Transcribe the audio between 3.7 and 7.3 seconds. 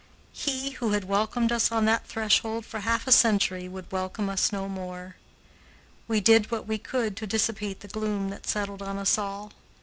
welcome us no more. We did what we could to